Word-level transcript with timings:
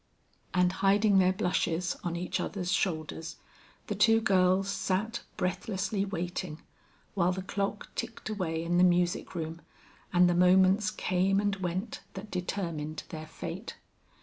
And 0.51 0.71
hiding 0.71 1.19
their 1.19 1.31
blushes 1.31 1.95
on 2.03 2.15
each 2.15 2.39
other's 2.39 2.71
shoulders, 2.71 3.35
the 3.85 3.93
two 3.93 4.19
girls 4.19 4.67
sat 4.67 5.21
breathlessly 5.37 6.05
waiting, 6.05 6.59
while 7.13 7.31
the 7.31 7.43
clock 7.43 7.87
ticked 7.93 8.27
away 8.27 8.63
in 8.63 8.79
the 8.79 8.83
music 8.83 9.35
room 9.35 9.61
and 10.11 10.27
the 10.27 10.33
moments 10.33 10.89
came 10.89 11.39
and 11.39 11.55
went 11.57 11.99
that 12.15 12.31
determined 12.31 13.03
their 13.09 13.27
fate. 13.27 13.75